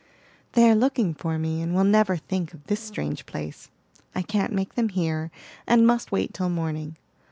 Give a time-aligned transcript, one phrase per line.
[0.53, 3.69] "They are looking for me, and will never think of this strange place.
[4.15, 5.29] I can't make them hear,
[5.67, 6.97] and must wait till morning.